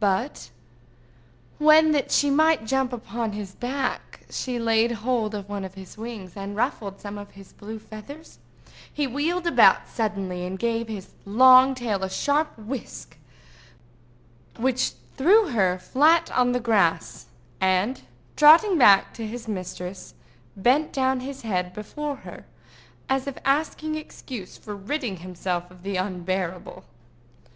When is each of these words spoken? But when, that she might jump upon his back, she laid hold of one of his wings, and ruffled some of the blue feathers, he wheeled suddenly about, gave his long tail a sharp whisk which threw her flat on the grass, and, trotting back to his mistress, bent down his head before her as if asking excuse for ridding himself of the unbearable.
But 0.00 0.50
when, 1.58 1.92
that 1.92 2.10
she 2.10 2.30
might 2.30 2.64
jump 2.66 2.92
upon 2.92 3.30
his 3.30 3.54
back, 3.54 4.26
she 4.28 4.58
laid 4.58 4.90
hold 4.90 5.36
of 5.36 5.48
one 5.48 5.64
of 5.64 5.74
his 5.74 5.96
wings, 5.96 6.36
and 6.36 6.56
ruffled 6.56 7.00
some 7.00 7.16
of 7.16 7.32
the 7.36 7.44
blue 7.56 7.78
feathers, 7.78 8.40
he 8.92 9.06
wheeled 9.06 9.44
suddenly 9.86 10.44
about, 10.44 10.58
gave 10.58 10.88
his 10.88 11.10
long 11.24 11.76
tail 11.76 12.02
a 12.02 12.10
sharp 12.10 12.58
whisk 12.58 13.18
which 14.56 14.94
threw 15.16 15.50
her 15.50 15.78
flat 15.78 16.28
on 16.32 16.50
the 16.50 16.58
grass, 16.58 17.26
and, 17.60 18.02
trotting 18.34 18.78
back 18.78 19.14
to 19.14 19.24
his 19.24 19.46
mistress, 19.46 20.12
bent 20.56 20.92
down 20.92 21.20
his 21.20 21.42
head 21.42 21.72
before 21.72 22.16
her 22.16 22.44
as 23.08 23.28
if 23.28 23.38
asking 23.44 23.94
excuse 23.94 24.56
for 24.56 24.74
ridding 24.74 25.18
himself 25.18 25.70
of 25.70 25.84
the 25.84 25.94
unbearable. 25.96 26.82